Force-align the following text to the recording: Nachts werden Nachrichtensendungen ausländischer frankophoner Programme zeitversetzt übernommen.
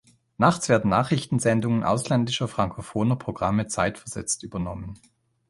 Nachts 0.39 0.67
werden 0.67 0.89
Nachrichtensendungen 0.89 1.83
ausländischer 1.83 2.47
frankophoner 2.47 3.17
Programme 3.17 3.67
zeitversetzt 3.67 4.41
übernommen. 4.41 4.97